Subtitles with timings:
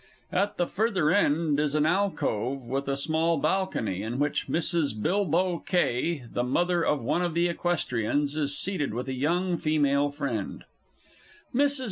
[0.31, 4.99] At the further end is an alcove, with a small balcony, in which_ MRS.
[4.99, 10.09] BILBOW KAY, the Mother of one of the Equestrians, is seated with a young female
[10.09, 10.63] Friend.
[11.53, 11.79] MRS.